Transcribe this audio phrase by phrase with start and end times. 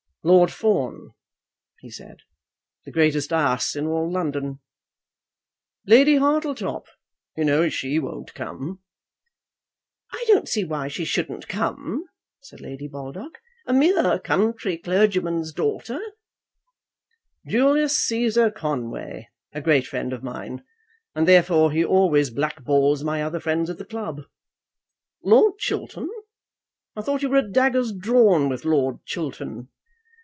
[0.23, 1.15] "Lord Fawn!"
[1.79, 2.19] he said,
[2.85, 4.59] "the greatest ass in all London!
[5.87, 6.85] Lady Hartletop!
[7.35, 8.83] you know she won't come."
[10.13, 12.05] "I don't see why she shouldn't come,"
[12.39, 15.99] said Lady Baldock; "a mere country clergyman's daughter!"
[17.47, 20.63] "Julius Cæsar Conway; a great friend of mine,
[21.15, 24.21] and therefore he always blackballs my other friends at the club.
[25.23, 26.09] Lord Chiltern;
[26.95, 28.63] I thought you were at daggers drawn with
[29.03, 29.69] Chiltern."